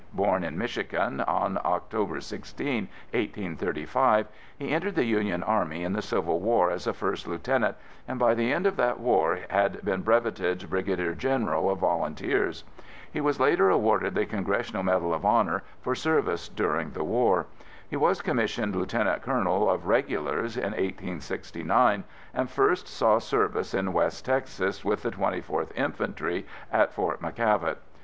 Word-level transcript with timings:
Born 0.13 0.43
in 0.43 0.57
Michigan 0.57 1.21
on 1.27 1.59
October 1.63 2.21
16, 2.21 2.87
1835, 3.11 4.27
he 4.57 4.71
entered 4.71 4.95
the 4.95 5.03
Union 5.03 5.43
Army 5.43 5.83
in 5.83 5.93
the 5.93 6.01
Civil 6.01 6.39
War 6.39 6.71
as 6.71 6.87
a 6.87 6.93
first 6.95 7.27
lieutenant 7.27 7.77
and 8.07 8.17
by 8.17 8.33
the 8.33 8.51
end 8.51 8.65
of 8.65 8.77
that 8.77 8.99
war 8.99 9.41
had 9.51 9.85
been 9.85 10.01
breveted 10.01 10.67
brigadier 10.71 11.13
general 11.13 11.69
of 11.69 11.77
volunteers. 11.77 12.63
He 13.13 13.21
was 13.21 13.39
later 13.39 13.69
awarded 13.69 14.15
The 14.15 14.25
Congressional 14.25 14.81
Medal 14.81 15.13
of 15.13 15.23
Honor 15.23 15.61
for 15.83 15.93
service 15.93 16.49
during 16.49 16.89
that 16.93 17.03
war. 17.03 17.45
He 17.87 17.95
was 17.95 18.23
commissioned 18.23 18.75
lieutenant 18.75 19.21
colonel 19.21 19.69
of 19.69 19.85
regulars 19.85 20.57
in 20.57 20.71
1869 20.71 22.05
and 22.33 22.49
first 22.49 22.87
saw 22.87 23.19
service 23.19 23.75
in 23.75 23.93
West 23.93 24.25
Texas 24.25 24.83
with 24.83 25.03
the 25.03 25.11
24th 25.11 25.69
Infantry 25.75 26.47
at 26.73 26.91
Fort 26.91 27.21
McKavett. 27.21 27.75